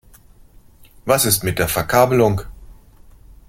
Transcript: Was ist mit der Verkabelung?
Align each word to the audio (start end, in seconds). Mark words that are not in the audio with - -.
Was 1.05 1.25
ist 1.25 1.43
mit 1.43 1.59
der 1.59 1.67
Verkabelung? 1.67 2.41